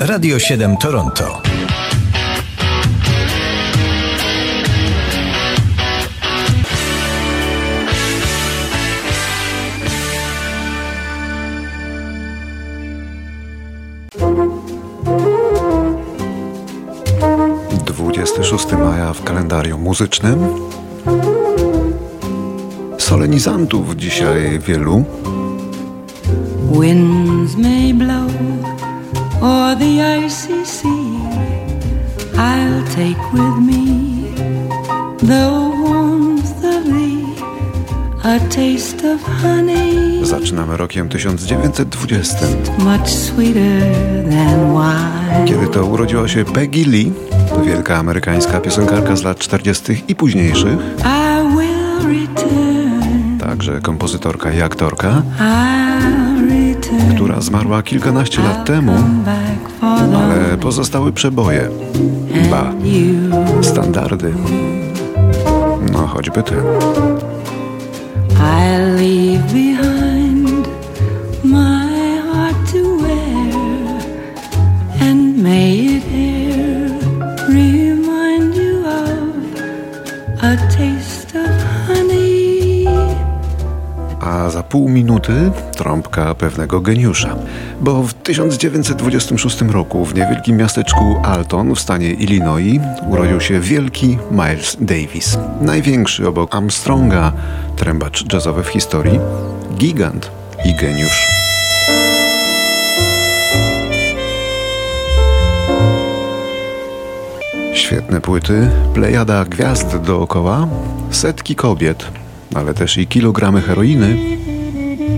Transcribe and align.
Radio 0.00 0.38
7 0.38 0.76
Toronto. 0.76 1.42
Dwudziesty 17.86 18.44
szósty 18.44 18.76
maja 18.76 19.12
w 19.12 19.24
kalendarium 19.24 19.80
muzycznym. 19.82 20.38
Solenizantów 22.98 23.96
dzisiaj 23.96 24.58
wielu. 24.58 25.04
Winds 26.80 27.56
may 27.56 27.94
blow 27.94 28.30
or 29.44 29.76
the 29.76 30.24
icy 30.26 30.66
sea. 30.66 31.18
I'll 32.36 32.84
take 32.96 33.22
with 33.32 33.58
me 33.66 33.84
the 35.18 35.48
warmth 35.84 36.64
of 36.64 36.84
thee, 36.84 37.24
a 38.24 38.38
taste 38.48 39.14
of 39.14 39.20
honey. 39.42 40.26
Zaczynamy 40.26 40.76
rokiem 40.76 41.08
1920, 41.08 42.36
Much 42.78 43.08
sweeter 43.08 43.82
than 44.30 44.72
wine. 44.72 45.44
kiedy 45.46 45.66
to 45.66 45.84
urodziła 45.86 46.28
się 46.28 46.44
Peggy 46.44 46.84
Lee, 46.88 47.12
wielka 47.66 47.96
amerykańska 47.96 48.60
piosenkarka 48.60 49.16
z 49.16 49.22
lat 49.22 49.38
40. 49.38 50.02
i 50.08 50.14
późniejszych, 50.14 50.78
także 53.40 53.80
kompozytorka 53.80 54.52
i 54.52 54.62
aktorka. 54.62 55.22
Która 57.10 57.40
zmarła 57.40 57.82
kilkanaście 57.82 58.42
lat 58.42 58.64
temu, 58.64 58.92
ale 59.80 60.58
pozostały 60.60 61.12
przeboje. 61.12 61.68
Ba, 62.50 62.72
standardy. 63.62 64.34
No 65.92 66.06
choćby 66.06 66.42
ten. 66.42 66.62
Leave 68.96 69.42
behind 69.52 70.13
pół 84.74 84.88
minuty 84.88 85.50
trąbka 85.76 86.34
pewnego 86.34 86.80
geniusza. 86.80 87.36
Bo 87.80 88.02
w 88.02 88.14
1926 88.14 89.62
roku 89.62 90.04
w 90.04 90.14
niewielkim 90.14 90.56
miasteczku 90.56 91.16
Alton 91.22 91.74
w 91.74 91.80
stanie 91.80 92.10
Illinois 92.10 92.80
urodził 93.10 93.40
się 93.40 93.60
wielki 93.60 94.18
Miles 94.30 94.76
Davis. 94.80 95.38
Największy 95.60 96.28
obok 96.28 96.54
Armstronga 96.54 97.32
trębacz 97.76 98.32
jazzowy 98.32 98.62
w 98.62 98.68
historii, 98.68 99.20
gigant 99.74 100.30
i 100.64 100.74
geniusz. 100.74 101.26
Świetne 107.74 108.20
płyty, 108.20 108.70
plejada 108.94 109.44
gwiazd 109.44 109.96
dookoła, 109.96 110.68
setki 111.10 111.54
kobiet, 111.54 112.04
ale 112.54 112.74
też 112.74 112.98
i 112.98 113.06
kilogramy 113.06 113.60
heroiny 113.60 114.16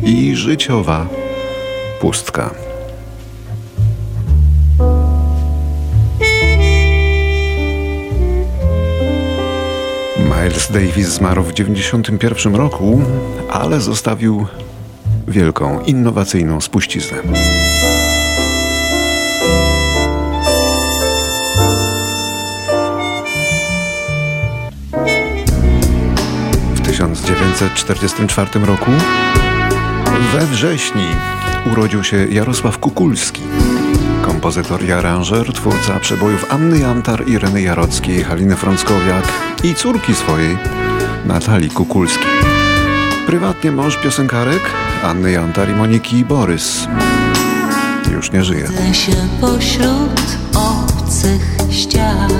i 0.07 0.37
życiowa 0.37 1.07
pustka. 2.01 2.51
Miles 10.19 10.73
Davis 10.73 11.09
zmarł 11.09 11.43
w 11.43 11.53
1991 11.53 12.55
roku, 12.55 13.03
ale 13.51 13.81
zostawił 13.81 14.47
wielką, 15.29 15.81
innowacyjną 15.81 16.61
spuściznę. 16.61 17.19
W 26.75 26.81
1944 26.87 28.67
roku 28.67 28.91
we 30.33 30.47
wrześni 30.47 31.07
urodził 31.73 32.05
się 32.05 32.27
Jarosław 32.27 32.79
Kukulski. 32.79 33.43
Kompozytor 34.23 34.85
i 34.85 34.93
aranżer, 34.93 35.53
twórca 35.53 36.01
przebojów 36.01 36.53
Anny 36.53 36.79
Jantar, 36.79 37.29
Ireny 37.29 37.63
Jarockiej, 37.63 38.25
Haliny 38.25 38.57
Frąckowiak 38.57 39.25
i 39.65 39.75
córki 39.75 40.15
swojej, 40.15 40.59
Natalii 41.27 41.71
Kukulskiej. 41.71 42.27
Prywatnie 43.27 43.73
mąż 43.73 43.97
piosenkarek 43.97 44.63
Anny 45.05 45.33
Jantar 45.33 45.71
i 45.71 45.73
Moniki 45.73 46.25
Borys. 46.25 46.89
Już 48.13 48.33
nie 48.33 48.45
żyje. 48.45 48.67
Budzę 48.67 48.95
się 48.95 49.13
pośród 49.41 50.39
obcych 50.55 51.57
ścian 51.71 52.31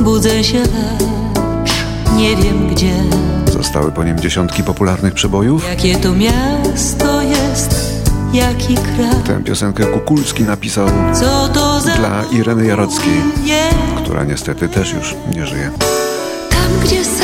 Budzę 0.00 0.44
się 0.44 0.58
lecz 0.58 1.72
nie 2.16 2.36
wiem 2.36 2.68
gdzie 2.68 2.94
Zostały 3.64 3.92
po 3.92 4.04
nim 4.04 4.20
dziesiątki 4.20 4.62
popularnych 4.62 5.14
przebojów. 5.14 5.68
Jakie 5.68 5.96
to 5.96 6.12
miasto 6.12 7.22
jest, 7.22 8.02
jaki 8.32 8.74
kraj 8.74 9.22
Tę 9.26 9.42
piosenkę 9.44 9.84
Kukulski 9.84 10.42
napisał 10.42 10.88
dla 11.96 12.24
Ireny 12.32 12.66
Jarockiej, 12.66 13.20
która 13.96 14.24
niestety 14.24 14.68
też 14.68 14.92
już 14.92 15.14
nie 15.34 15.46
żyje. 15.46 15.70
Tam 16.50 16.80
gdzie 16.82 17.04
serce 17.04 17.23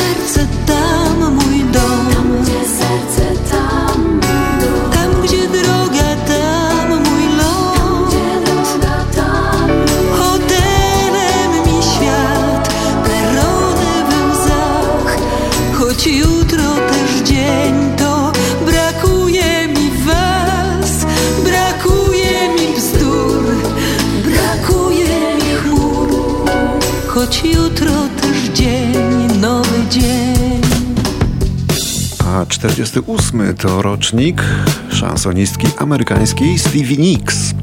A 32.31 32.45
48 32.45 33.55
to 33.55 33.81
rocznik 33.81 34.43
szansonistki 34.89 35.67
amerykańskiej 35.77 36.59
Stevie 36.59 36.97
Nicks. 36.97 37.53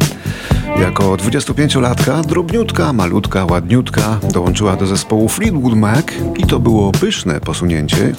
Jako 0.81 1.17
25-latka, 1.17 2.23
drobniutka, 2.27 2.93
malutka, 2.93 3.45
ładniutka, 3.45 4.19
dołączyła 4.33 4.77
do 4.77 4.87
zespołu 4.87 5.29
Fleetwood 5.29 5.75
Mac 5.75 6.07
i 6.37 6.47
to 6.47 6.59
było 6.59 6.93
pyszne 6.93 7.41
posunięcie 7.41 8.13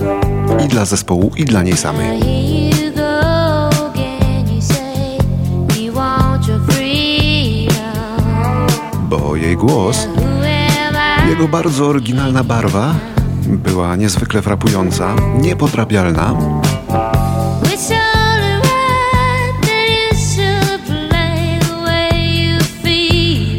i 0.66 0.68
dla 0.68 0.86
zespołu, 0.86 1.32
i 1.36 1.46
dla 1.46 1.64
niej 1.64 1.78
samej. 1.78 2.20
Bo 9.10 9.36
jej 9.36 9.58
głos, 9.58 10.08
jego 11.30 11.48
bardzo 11.48 11.88
oryginalna 11.88 12.44
barwa 12.44 12.96
była 13.50 13.96
niezwykle 13.96 14.42
frapująca, 14.42 15.16
niepodrabialna. 15.42 16.34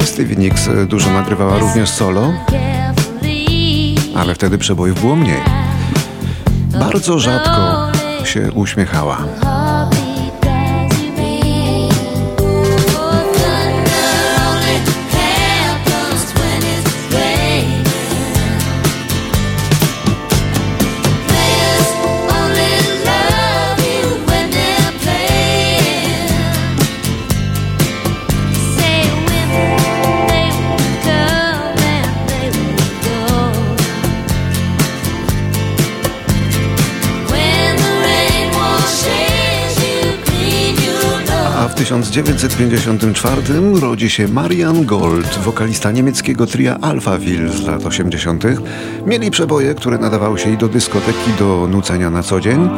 Stevie 0.04 0.36
Nicks 0.36 0.68
dużo 0.86 1.12
nagrywała 1.12 1.58
również 1.58 1.90
solo, 1.90 2.32
ale 4.16 4.34
wtedy 4.34 4.58
przebojów 4.58 5.00
było 5.00 5.16
mniej. 5.16 5.40
Bardzo 6.78 7.18
rzadko 7.18 7.88
się 8.24 8.52
uśmiechała. 8.52 9.18
1954 41.90 43.42
rodzi 43.80 44.10
się 44.10 44.28
Marian 44.28 44.86
Gold, 44.86 45.38
wokalista 45.38 45.90
niemieckiego 45.92 46.46
tria 46.46 46.78
Alphaville 46.80 47.48
z 47.48 47.66
lat 47.66 47.86
80. 47.86 48.44
Mieli 49.06 49.30
przeboje, 49.30 49.74
które 49.74 49.98
nadawały 49.98 50.38
się 50.38 50.50
i 50.50 50.56
do 50.56 50.68
dyskoteki, 50.68 51.32
do 51.38 51.68
nucenia 51.70 52.10
na 52.10 52.22
co 52.22 52.40
dzień. 52.40 52.68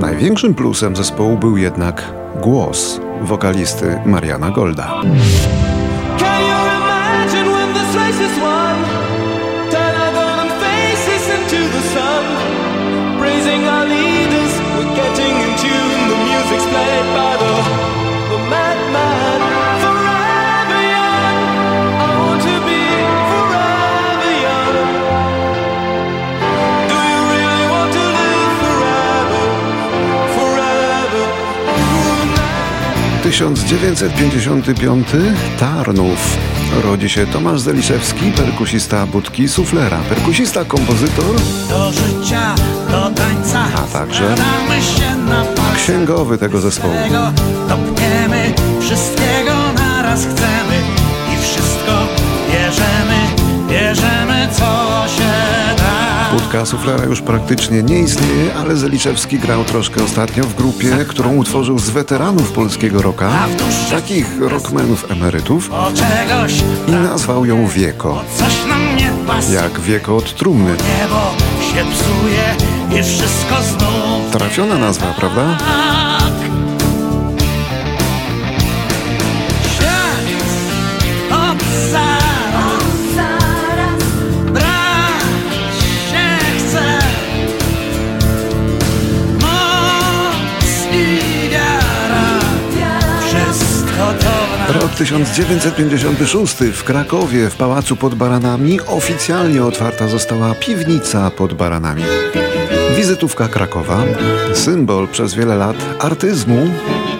Największym 0.00 0.54
plusem 0.54 0.96
zespołu 0.96 1.38
był 1.38 1.56
jednak 1.56 2.12
głos 2.42 3.00
wokalisty 3.22 3.98
Mariana 4.06 4.50
Golda. 4.50 5.02
1955 33.28 35.08
Tarnów. 35.60 36.38
Rodzi 36.84 37.08
się 37.08 37.26
Tomasz 37.26 37.60
Zeliszewski, 37.60 38.32
perkusista 38.32 39.06
budki 39.06 39.48
suflera, 39.48 39.98
perkusista, 40.08 40.64
kompozytor, 40.64 41.36
Do 41.68 41.92
życia, 41.92 42.54
do 42.90 43.10
tańca 43.10 43.64
A 43.74 43.98
także 43.98 44.34
księgowy 45.76 46.38
tego 46.38 46.60
zespołu. 46.60 46.94
Topniemy, 47.68 48.54
wszystkiego 48.80 49.54
naraz 49.74 50.20
chcemy 50.20 50.82
I 51.34 51.42
wszystko 51.42 52.08
bierzemy, 52.52 53.20
bierzemy 53.68 54.48
co 54.52 54.77
Budka 56.32 56.66
suflera 56.66 57.04
już 57.04 57.22
praktycznie 57.22 57.82
nie 57.82 58.00
istnieje, 58.00 58.54
ale 58.54 58.76
Zeliszewski 58.76 59.38
grał 59.38 59.64
troszkę 59.64 60.02
ostatnio 60.04 60.44
w 60.44 60.54
grupie, 60.54 61.04
którą 61.08 61.36
utworzył 61.36 61.78
z 61.78 61.90
weteranów 61.90 62.52
polskiego 62.52 63.02
rocka, 63.02 63.30
takich 63.90 64.40
rockmenów 64.40 65.10
emerytów 65.10 65.70
i 66.88 66.92
nazwał 66.92 67.46
ją 67.46 67.66
Wieko, 67.66 68.24
jak 69.52 69.80
Wieko 69.80 70.16
od 70.16 70.34
trumny. 70.34 70.74
Trafiona 74.32 74.78
nazwa, 74.78 75.14
prawda? 75.16 75.58
tak 75.58 76.50
od 81.30 82.17
1956 94.98 96.56
w 96.72 96.84
Krakowie 96.84 97.50
w 97.50 97.56
Pałacu 97.56 97.96
pod 97.96 98.14
Baranami 98.14 98.80
oficjalnie 98.80 99.64
otwarta 99.64 100.08
została 100.08 100.54
piwnica 100.54 101.30
pod 101.30 101.54
Baranami. 101.54 102.02
Wizytówka 102.96 103.48
Krakowa, 103.48 104.04
symbol 104.54 105.08
przez 105.08 105.34
wiele 105.34 105.56
lat 105.56 105.76
artyzmu 105.98 106.70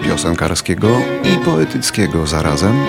piosenkarskiego 0.05 0.89
i 1.25 1.45
poetyckiego 1.45 2.27
zarazem. 2.27 2.85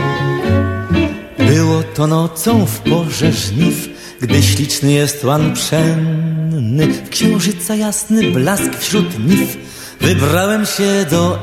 Było 1.37 1.83
to 1.83 2.07
nocą 2.07 2.65
w 2.65 2.79
porze 2.79 3.31
żniw, 3.31 3.89
gdy 4.21 4.43
śliczny 4.43 4.91
jest 4.91 5.23
łan 5.23 5.53
pszenny, 5.53 6.87
w 6.87 7.09
księżyca 7.09 7.75
jasny 7.75 8.31
blask 8.31 8.75
wśród 8.79 9.19
niw. 9.19 9.57
Wybrałem 10.01 10.65
się 10.65 11.05
do 11.09 11.39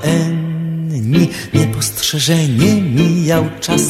Enni, 0.96 1.28
niepostrzeżenie 1.54 2.74
mijał 2.82 3.44
czas, 3.60 3.82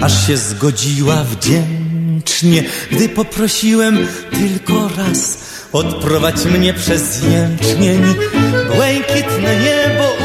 aż 0.00 0.26
się 0.26 0.36
zgodziła 0.36 1.24
wdzięcznie, 1.24 2.64
gdy 2.90 3.08
poprosiłem 3.08 4.06
tylko 4.30 4.90
raz. 4.96 5.38
Odprowadź 5.72 6.44
mnie 6.44 6.74
przez 6.74 7.22
jęczmień, 7.22 8.02
błękitne 8.76 9.56
niebo 9.56 10.23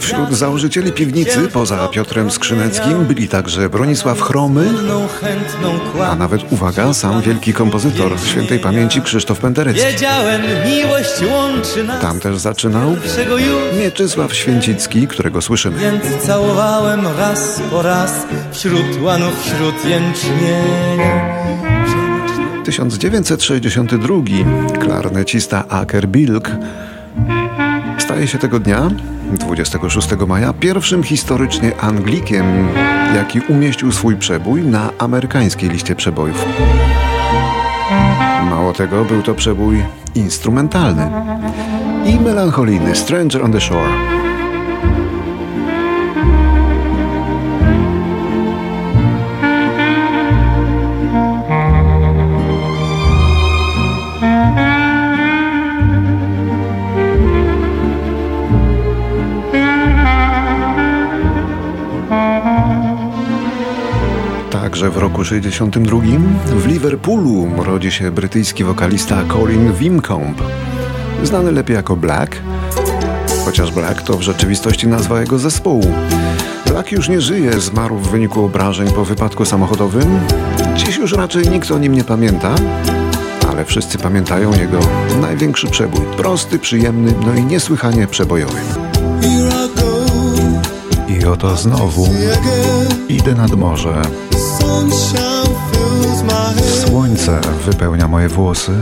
Wśród 0.00 0.32
założycieli 0.32 0.92
piwnicy, 0.92 1.48
poza 1.52 1.88
Piotrem 1.88 2.30
Skrzyneckim, 2.30 3.04
byli 3.04 3.28
także 3.28 3.68
Bronisław 3.68 4.20
Chromy, 4.20 4.66
a 6.10 6.16
nawet, 6.16 6.52
uwaga, 6.52 6.94
sam 6.94 7.22
wielki 7.22 7.52
kompozytor 7.52 8.20
świętej 8.20 8.58
pamięci 8.58 9.02
Krzysztof 9.02 9.38
Penderecki. 9.38 10.04
Tam 12.00 12.20
też 12.20 12.38
zaczynał 12.38 12.96
Mieczysław 13.78 14.34
Święcicki, 14.34 15.06
którego 15.06 15.42
słyszymy. 15.42 15.78
więc 15.80 16.22
całowałem 16.26 17.06
raz 17.18 17.60
po 17.70 17.82
raz 17.82 18.26
wśród 18.52 19.02
łanów, 19.02 19.42
wśród 19.42 19.84
jęczmienia. 19.84 21.38
1962 22.64 24.14
klarnecista 24.80 25.64
Aker 25.68 26.08
Bilk 26.08 26.50
staje 28.08 28.28
się 28.28 28.38
tego 28.38 28.60
dnia, 28.60 28.90
26 29.32 30.08
maja, 30.26 30.52
pierwszym 30.52 31.02
historycznie 31.02 31.80
Anglikiem, 31.80 32.68
jaki 33.14 33.40
umieścił 33.40 33.92
swój 33.92 34.16
przebój 34.16 34.62
na 34.62 34.90
amerykańskiej 34.98 35.70
liście 35.70 35.96
przebojów. 35.96 36.44
Mało 38.50 38.72
tego, 38.72 39.04
był 39.04 39.22
to 39.22 39.34
przebój 39.34 39.84
instrumentalny 40.14 41.10
i 42.06 42.20
melancholijny 42.20 42.96
Stranger 42.96 43.42
on 43.42 43.52
the 43.52 43.60
Shore. 43.60 44.27
Także 64.88 65.00
w 65.00 65.02
roku 65.02 65.24
62 65.24 65.98
w 66.46 66.66
Liverpoolu 66.66 67.48
rodzi 67.64 67.90
się 67.90 68.10
brytyjski 68.10 68.64
wokalista 68.64 69.22
Colin 69.32 69.72
Wimcombe, 69.72 70.44
znany 71.22 71.52
lepiej 71.52 71.76
jako 71.76 71.96
Black, 71.96 72.36
chociaż 73.44 73.70
Black 73.72 74.02
to 74.02 74.16
w 74.16 74.22
rzeczywistości 74.22 74.88
nazwa 74.88 75.20
jego 75.20 75.38
zespołu. 75.38 75.84
Black 76.66 76.92
już 76.92 77.08
nie 77.08 77.20
żyje, 77.20 77.60
zmarł 77.60 77.96
w 77.96 78.10
wyniku 78.10 78.44
obrażeń 78.44 78.90
po 78.90 79.04
wypadku 79.04 79.44
samochodowym. 79.44 80.20
Dziś 80.76 80.96
już 80.96 81.12
raczej 81.12 81.48
nikt 81.48 81.70
o 81.70 81.78
nim 81.78 81.94
nie 81.94 82.04
pamięta, 82.04 82.54
ale 83.50 83.64
wszyscy 83.64 83.98
pamiętają 83.98 84.52
jego 84.52 84.78
największy 85.20 85.66
przebój. 85.66 86.04
Prosty, 86.16 86.58
przyjemny, 86.58 87.14
no 87.26 87.34
i 87.34 87.44
niesłychanie 87.44 88.06
przebojowy. 88.06 88.58
I 91.08 91.24
oto 91.24 91.56
znowu 91.56 92.08
idę 93.08 93.34
nad 93.34 93.52
morze. 93.52 94.02
Słońce 96.86 97.40
wypełnia 97.66 98.08
moje 98.08 98.28
włosy, 98.28 98.72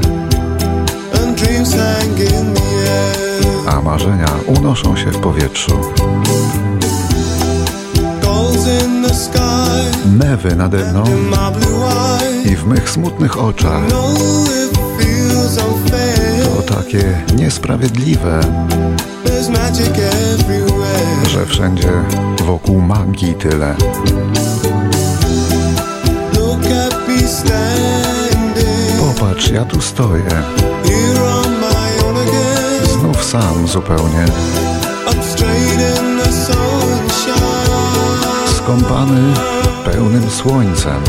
a 3.67 3.81
marzenia 3.81 4.29
unoszą 4.47 4.97
się 4.97 5.11
w 5.11 5.19
powietrzu. 5.19 5.81
Mewy 10.07 10.57
nade 10.57 10.85
mną 10.93 11.05
i 12.45 12.57
w 12.57 12.67
mych 12.67 12.91
smutnych 12.91 13.39
oczach. 13.39 13.83
To 16.45 16.75
takie 16.75 17.25
niesprawiedliwe, 17.37 18.41
że 21.29 21.47
wszędzie 21.47 21.89
wokół 22.47 22.81
magii 22.81 23.35
tyle. 23.35 23.75
Popatrz, 28.99 29.51
ja 29.51 29.65
tu 29.65 29.81
stoję, 29.81 30.43
znów 32.93 33.25
sam 33.25 33.69
zupełnie, 33.69 34.25
skąpany 38.57 39.35
pełnym 39.85 40.31
słońcem. 40.31 41.03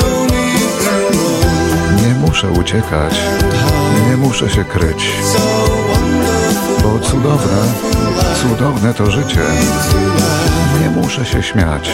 No. 0.00 0.26
Nie 2.02 2.14
muszę 2.14 2.50
uciekać, 2.50 3.14
nie 4.10 4.16
muszę 4.16 4.50
się 4.50 4.64
kryć, 4.64 5.10
bo 6.82 6.98
cudowne, 6.98 7.62
cudowne 8.42 8.94
to 8.94 9.10
życie. 9.10 9.40
Mnie 10.78 10.90
muszę 10.90 11.24
się 11.24 11.42
śmiać 11.42 11.90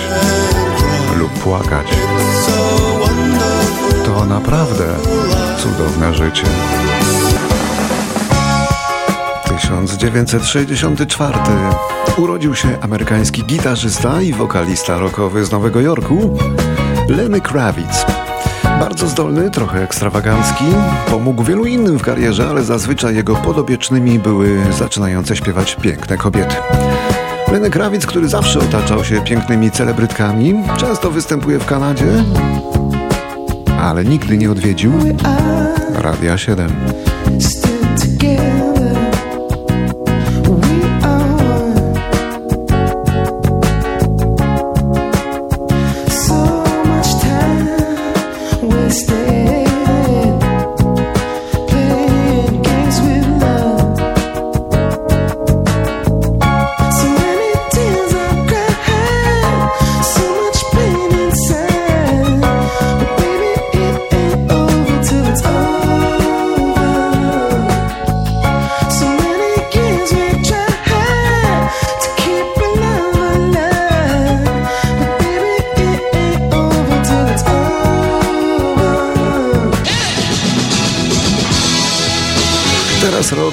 lub 1.22 1.32
płakać. 1.32 1.86
To 4.04 4.24
naprawdę 4.24 4.84
cudowne 5.58 6.14
życie. 6.14 6.44
1964 9.44 11.38
urodził 12.16 12.54
się 12.54 12.80
amerykański 12.80 13.44
gitarzysta 13.44 14.22
i 14.22 14.32
wokalista 14.32 14.98
rockowy 14.98 15.44
z 15.44 15.52
Nowego 15.52 15.80
Jorku 15.80 16.38
Lenny 17.08 17.40
Kravitz. 17.40 18.06
Bardzo 18.64 19.08
zdolny, 19.08 19.50
trochę 19.50 19.82
ekstrawagancki, 19.82 20.64
pomógł 21.10 21.42
wielu 21.42 21.64
innym 21.64 21.98
w 21.98 22.02
karierze, 22.02 22.48
ale 22.48 22.64
zazwyczaj 22.64 23.14
jego 23.14 23.34
podobiecznymi 23.34 24.18
były 24.18 24.60
zaczynające 24.78 25.36
śpiewać 25.36 25.76
piękne 25.82 26.16
kobiety. 26.16 26.54
Lenny 27.62 27.72
Kravitz, 27.72 28.06
który 28.06 28.28
zawsze 28.28 28.58
otaczał 28.58 29.04
się 29.04 29.24
pięknymi 29.24 29.70
celebrytkami, 29.70 30.54
często 30.76 31.10
występuje 31.10 31.58
w 31.58 31.66
Kanadzie, 31.66 32.24
ale 33.80 34.04
nigdy 34.04 34.38
nie 34.38 34.50
odwiedził 34.50 34.92
Radia 35.94 36.38
7. 36.38 36.70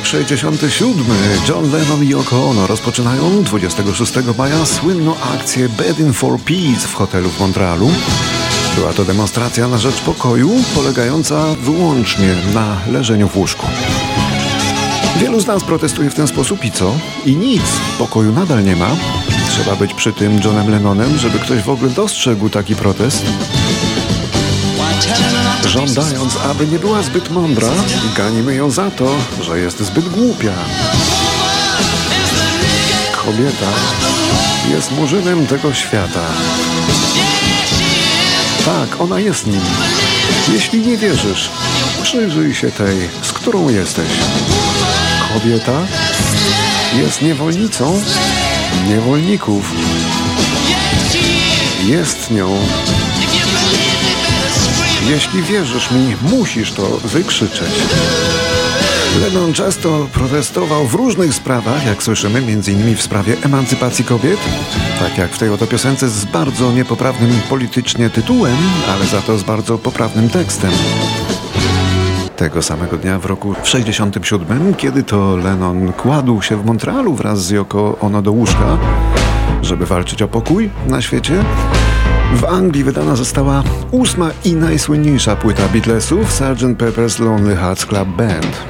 67. 0.10 1.06
John 1.50 1.72
Lennon 1.72 2.04
i 2.04 2.08
Yoko 2.08 2.50
Ono 2.50 2.68
rozpoczynają 2.68 3.44
26 3.44 4.14
maja 4.38 4.66
słynną 4.66 5.16
akcję 5.20 5.70
Bedding 5.70 6.16
for 6.16 6.40
Peace 6.40 6.88
w 6.88 6.94
hotelu 6.94 7.30
w 7.30 7.40
Montrealu. 7.40 7.92
Była 8.76 8.94
to 8.94 9.06
demonstracja 9.06 9.68
na 9.68 9.78
rzecz 9.78 10.02
pokoju, 10.02 10.52
polegająca 10.76 11.56
wyłącznie 11.56 12.36
na 12.54 12.78
leżeniu 12.88 13.28
w 13.28 13.38
łóżku. 13.38 13.68
Wielu 15.20 15.40
z 15.40 15.48
nas 15.48 15.64
protestuje 15.64 16.10
w 16.10 16.16
ten 16.16 16.28
sposób 16.28 16.66
i 16.66 16.72
co? 16.72 16.96
I 17.26 17.36
nic. 17.36 17.64
Pokoju 17.98 18.32
nadal 18.32 18.64
nie 18.64 18.76
ma. 18.76 18.90
Trzeba 19.50 19.76
być 19.76 19.94
przy 19.94 20.14
tym 20.14 20.40
Johnem 20.44 20.72
Lennonem, 20.72 21.18
żeby 21.18 21.40
ktoś 21.40 21.62
w 21.62 21.70
ogóle 21.70 21.92
dostrzegł 21.92 22.50
taki 22.50 22.76
protest. 22.76 23.26
Żądając, 25.66 26.38
aby 26.38 26.68
nie 26.68 26.80
była 26.80 27.02
zbyt 27.02 27.30
mądra, 27.30 27.70
ganimy 28.18 28.56
ją 28.56 28.72
za 28.72 28.92
to, 28.92 29.16
że 29.42 29.60
jest 29.60 29.80
zbyt 29.80 30.10
głupia. 30.10 30.54
Kobieta 33.26 33.68
jest 34.70 34.92
murzynem 34.92 35.48
tego 35.48 35.74
świata. 35.74 36.26
Tak, 38.66 39.02
ona 39.02 39.20
jest 39.20 39.48
nim. 39.48 39.62
Jeśli 40.54 40.82
nie 40.82 40.98
wierzysz, 40.98 41.50
przyjrzyj 42.04 42.56
się 42.56 42.72
tej, 42.72 43.10
z 43.22 43.34
którą 43.34 43.70
jesteś. 43.70 44.10
Kobieta 45.34 45.82
jest 46.98 47.22
niewolnicą 47.22 48.02
niewolników. 48.88 49.74
Jest 51.86 52.32
nią. 52.32 52.60
Jeśli 55.08 55.44
wierzysz 55.44 55.92
mi, 55.92 56.16
musisz 56.22 56.74
to 56.74 56.88
wykrzyczeć. 57.04 57.70
Lennon 59.22 59.54
często 59.54 60.08
protestował 60.14 60.88
w 60.88 60.94
różnych 60.94 61.34
sprawach, 61.34 61.86
jak 61.86 62.04
słyszymy, 62.04 62.40
m.in. 62.40 62.96
w 62.96 63.02
sprawie 63.02 63.36
emancypacji 63.44 64.06
kobiet, 64.06 64.40
tak 65.00 65.18
jak 65.18 65.32
w 65.32 65.38
tej 65.38 65.50
oto 65.50 65.68
piosence 65.68 66.10
z 66.10 66.26
bardzo 66.26 66.72
niepoprawnym 66.72 67.32
politycznie 67.50 68.10
tytułem, 68.10 68.58
ale 68.90 69.06
za 69.06 69.22
to 69.22 69.38
z 69.38 69.44
bardzo 69.44 69.78
poprawnym 69.78 70.30
tekstem. 70.30 70.72
Tego 72.36 72.62
samego 72.62 72.98
dnia 72.98 73.20
w 73.20 73.26
roku 73.26 73.56
67, 73.64 74.76
kiedy 74.76 75.04
to 75.04 75.38
Lennon 75.38 75.94
kładł 75.94 76.42
się 76.42 76.58
w 76.58 76.66
Montrealu 76.66 77.14
wraz 77.14 77.46
z 77.46 77.50
Yoko 77.50 77.98
Ono 78.02 78.22
do 78.22 78.32
łóżka, 78.32 78.78
żeby 79.62 79.86
walczyć 79.86 80.22
o 80.22 80.28
pokój 80.28 80.70
na 80.88 81.02
świecie, 81.02 81.44
w 82.34 82.46
Anglii 82.46 82.84
wydana 82.84 83.16
została 83.16 83.64
ósma 83.92 84.30
i 84.46 84.54
najsłynniejsza 84.54 85.36
płyta 85.36 85.68
Beatlesów 85.74 86.32
Sgt. 86.32 86.78
Pepper's 86.78 87.20
Lonely 87.20 87.56
Hearts 87.56 87.86
Club 87.86 88.10
Band. 88.10 88.64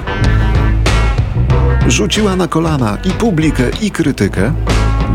Rzuciła 1.88 2.36
na 2.36 2.48
kolana 2.48 2.98
i 3.06 3.10
publikę, 3.12 3.64
i 3.82 3.92
krytykę, 3.92 4.54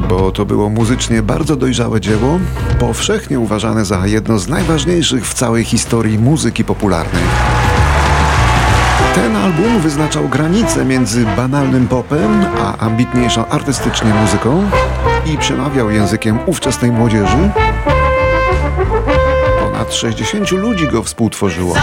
bo 0.08 0.30
to 0.30 0.46
było 0.46 0.68
muzycznie 0.68 1.22
bardzo 1.22 1.56
dojrzałe 1.56 2.00
dzieło, 2.00 2.38
powszechnie 2.78 3.40
uważane 3.40 3.84
za 3.84 4.06
jedno 4.06 4.38
z 4.38 4.48
najważniejszych 4.48 5.26
w 5.26 5.34
całej 5.34 5.64
historii 5.64 6.18
muzyki 6.18 6.64
popularnej. 6.64 7.22
Ten 9.14 9.36
album 9.36 9.80
wyznaczał 9.80 10.28
granice 10.28 10.84
między 10.84 11.26
banalnym 11.36 11.88
popem 11.88 12.44
a 12.64 12.78
ambitniejszą 12.78 13.46
artystycznie 13.46 14.14
muzyką 14.14 14.70
i 15.26 15.38
przemawiał 15.38 15.90
językiem 15.90 16.38
ówczesnej 16.46 16.90
młodzieży. 16.90 17.50
Ponad 19.84 19.94
60 19.94 20.50
ludzi 20.50 20.88
go 20.88 21.02
współtworzyło. 21.02 21.74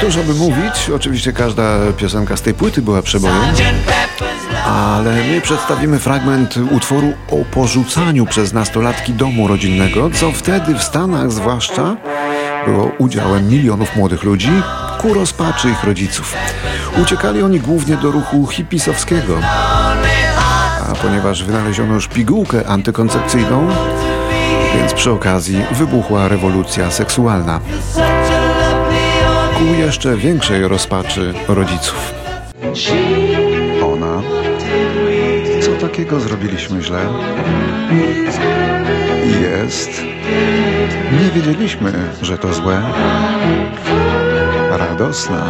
Dużo 0.00 0.22
by 0.22 0.34
mówić, 0.34 0.90
oczywiście 0.94 1.32
każda 1.32 1.62
piosenka 1.96 2.36
z 2.36 2.42
tej 2.42 2.54
płyty 2.54 2.82
była 2.82 3.02
przebojem, 3.02 3.42
ale 4.66 5.14
my 5.14 5.40
przedstawimy 5.40 5.98
fragment 5.98 6.54
utworu 6.70 7.12
o 7.30 7.44
porzucaniu 7.44 8.26
przez 8.26 8.52
nastolatki 8.52 9.12
domu 9.12 9.48
rodzinnego, 9.48 10.10
co 10.10 10.32
wtedy 10.32 10.74
w 10.74 10.82
Stanach 10.82 11.32
zwłaszcza 11.32 11.96
było 12.66 12.92
udziałem 12.98 13.48
milionów 13.48 13.96
młodych 13.96 14.22
ludzi 14.22 14.50
ku 14.98 15.14
rozpaczy 15.14 15.70
ich 15.70 15.84
rodziców. 15.84 16.34
Uciekali 17.02 17.42
oni 17.42 17.60
głównie 17.60 17.96
do 17.96 18.10
ruchu 18.10 18.46
hipisowskiego, 18.46 19.40
a 20.90 20.94
ponieważ 20.94 21.44
wynaleziono 21.44 21.94
już 21.94 22.08
pigułkę 22.08 22.66
antykoncepcyjną, 22.66 23.68
więc 24.74 24.92
przy 24.92 25.10
okazji 25.10 25.62
wybuchła 25.72 26.28
rewolucja 26.28 26.90
seksualna 26.90 27.60
ku 29.60 29.74
jeszcze 29.74 30.16
większej 30.16 30.68
rozpaczy 30.68 31.34
rodziców. 31.48 32.14
Ona. 33.94 34.22
Co 35.60 35.86
takiego 35.86 36.20
zrobiliśmy 36.20 36.82
źle? 36.82 37.00
Jest. 39.42 40.02
Nie 41.12 41.30
wiedzieliśmy, 41.34 41.92
że 42.22 42.38
to 42.38 42.52
złe. 42.52 42.82
Radosna. 44.70 45.46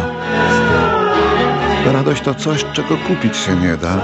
Radość 1.85 2.21
to 2.21 2.35
coś, 2.35 2.65
czego 2.73 2.97
kupić 2.97 3.37
się 3.37 3.55
nie 3.55 3.77
da. 3.77 3.97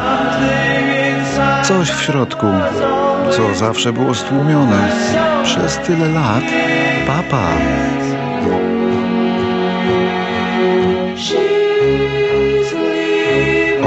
Coś 1.67 1.91
w 1.91 2.01
środku, 2.01 2.47
co 3.31 3.55
zawsze 3.55 3.93
było 3.93 4.15
stłumione 4.15 4.91
przez 5.43 5.77
tyle 5.77 6.09
lat. 6.09 6.43
Papa. 7.07 7.47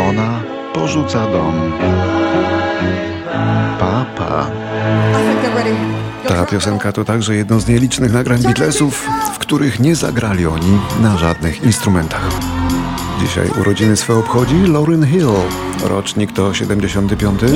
Ona 0.08 0.40
porzuca 0.74 1.26
dom. 1.26 1.72
Papa. 3.78 4.46
Ta 6.28 6.46
piosenka 6.46 6.92
to 6.92 7.04
także 7.04 7.34
jedno 7.36 7.60
z 7.60 7.68
nielicznych 7.68 8.12
nagrań 8.12 8.42
Beatlesów, 8.42 9.08
w 9.34 9.38
których 9.38 9.80
nie 9.80 9.96
zagrali 9.96 10.46
oni 10.46 10.78
na 11.02 11.16
żadnych 11.16 11.62
instrumentach. 11.62 12.59
Dzisiaj 13.20 13.50
urodziny 13.60 13.96
swe 13.96 14.14
obchodzi 14.14 14.54
Lauryn 14.66 15.06
Hill. 15.06 15.30
Rocznik 15.84 16.32
to 16.32 16.54
75. 16.54 17.40
I 17.42 17.46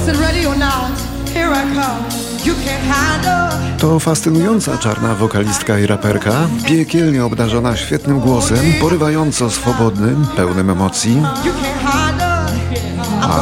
said, 0.00 0.16
ready 0.16 0.48
or 0.48 0.58
not, 0.58 0.90
here 1.34 1.50
I 1.50 1.74
come. 1.74 2.26
You 2.44 2.54
can't 2.54 2.82
hide 2.82 3.24
her. 3.24 3.76
To 3.78 4.00
fascynująca 4.00 4.78
czarna 4.78 5.14
wokalistka 5.14 5.78
i 5.78 5.86
raperka, 5.86 6.32
piekielnie 6.66 7.24
obdarzona 7.24 7.76
świetnym 7.76 8.20
głosem, 8.20 8.58
porywająco 8.80 9.50
swobodnym, 9.50 10.26
pełnym 10.36 10.70
emocji, 10.70 11.22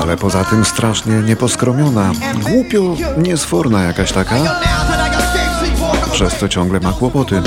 ale 0.01 0.17
poza 0.17 0.45
tym 0.45 0.65
strasznie 0.65 1.13
nieposkromiona, 1.15 2.13
głupio 2.43 2.97
niesforna 3.19 3.83
jakaś 3.83 4.13
taka, 4.13 4.37
przez 6.13 6.37
co 6.37 6.49
ciągle 6.49 6.81
ma 6.81 6.93
kłopoty. 6.93 7.43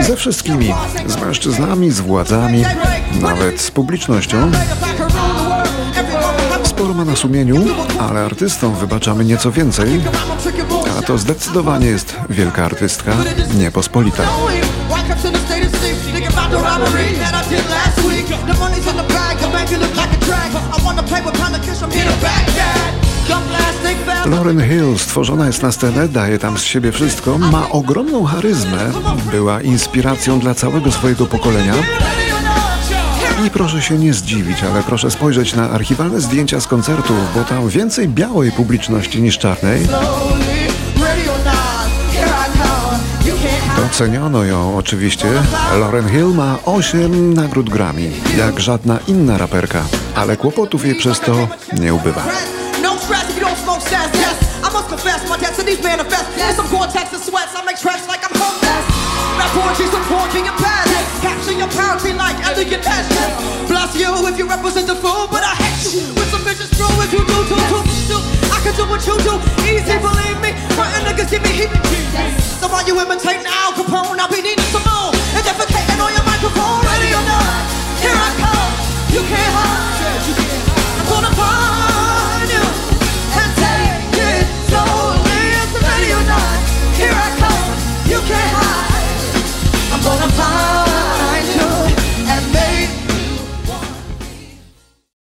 Ze 0.00 0.16
wszystkimi, 0.16 0.74
z 1.06 1.16
mężczyznami, 1.16 1.90
z 1.90 2.00
władzami, 2.00 2.64
nawet 3.20 3.60
z 3.60 3.70
publicznością. 3.70 4.50
Sporo 6.64 6.94
ma 6.94 7.04
na 7.04 7.16
sumieniu, 7.16 7.64
ale 8.00 8.20
artystom 8.20 8.74
wybaczamy 8.74 9.24
nieco 9.24 9.52
więcej, 9.52 10.00
a 10.98 11.02
to 11.02 11.18
zdecydowanie 11.18 11.86
jest 11.86 12.16
wielka 12.30 12.64
artystka, 12.64 13.12
niepospolita. 13.58 14.22
The 22.50 23.09
Lauren 24.26 24.60
Hill 24.60 24.98
stworzona 24.98 25.46
jest 25.46 25.62
na 25.62 25.72
scenę, 25.72 26.08
daje 26.08 26.38
tam 26.38 26.58
z 26.58 26.62
siebie 26.62 26.92
wszystko, 26.92 27.38
ma 27.38 27.70
ogromną 27.70 28.24
charyzmę, 28.24 28.92
była 29.30 29.60
inspiracją 29.60 30.40
dla 30.40 30.54
całego 30.54 30.92
swojego 30.92 31.26
pokolenia. 31.26 31.74
I 33.46 33.50
proszę 33.50 33.82
się 33.82 33.98
nie 33.98 34.14
zdziwić, 34.14 34.62
ale 34.62 34.82
proszę 34.82 35.10
spojrzeć 35.10 35.54
na 35.54 35.70
archiwalne 35.70 36.20
zdjęcia 36.20 36.60
z 36.60 36.66
koncertów, 36.66 37.16
bo 37.34 37.44
tam 37.44 37.68
więcej 37.68 38.08
białej 38.08 38.52
publiczności 38.52 39.22
niż 39.22 39.38
czarnej. 39.38 39.86
Doceniono 43.76 44.44
ją 44.44 44.76
oczywiście. 44.76 45.26
Lauren 45.80 46.08
Hill 46.08 46.34
ma 46.34 46.58
8 46.64 47.34
nagród 47.34 47.70
Grammy, 47.70 48.10
jak 48.38 48.60
żadna 48.60 48.98
inna 49.08 49.38
raperka, 49.38 49.84
ale 50.14 50.36
kłopotów 50.36 50.86
jej 50.86 50.94
przez 50.94 51.20
to 51.20 51.48
nie 51.80 51.94
ubywa. 51.94 52.22
Destinies 55.70 55.82
manifest. 55.84 56.26
In 56.38 56.54
some 56.54 56.66
cortex 56.68 57.12
and 57.12 57.22
sweats, 57.22 57.54
I 57.54 57.62
make 57.64 57.78
tracks 57.78 58.06
like 58.08 58.22
I'm 58.26 58.34
homeless. 58.34 58.84
Rap 59.38 59.50
poetry 59.54 59.86
supporting 59.86 60.44
your 60.44 60.58
past. 60.58 60.90
Capture 61.22 61.54
your 61.54 61.70
poverty 61.70 62.12
like 62.12 62.36
elegant 62.42 62.82
passion. 62.82 63.30
Bless 63.68 63.94
you 63.94 64.10
if 64.26 64.38
you 64.38 64.46
represent 64.48 64.86
the 64.86 64.96
fool, 64.96 65.28
but 65.30 65.42
I 65.44 65.54
hate 65.54 65.94
you. 65.94 66.14
With 66.14 66.30
some 66.30 66.42
bitches 66.42 66.70
screw 66.74 66.90
if 67.02 67.12
you 67.12 67.22
do, 67.22 67.38
do, 67.46 67.56
do, 67.70 67.78
do. 68.10 68.18
I 68.50 68.58
can 68.62 68.74
do 68.74 68.84
what 68.90 69.02
you 69.06 69.14
do, 69.22 69.34
easy, 69.64 69.96
believe 70.02 70.38
me. 70.42 70.50
My 70.74 70.90
niggas 71.06 71.30
give 71.30 71.42
me 71.42 71.52
heat. 71.54 71.72
So 72.58 72.68
while 72.68 72.84
you 72.86 72.98
imitating, 73.00 73.39
I 73.39 73.39